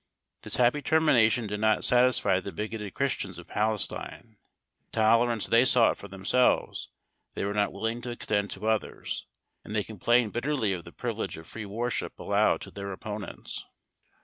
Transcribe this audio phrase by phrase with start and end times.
[0.41, 4.37] This happy termination did not satisfy the bigoted Christians of Palestine.
[4.85, 6.89] The tolerance they sought for themselves,
[7.35, 9.27] they were not willing to extend to others,
[9.63, 13.63] and they complained bitterly of the privilege of free worship allowed to their opponents.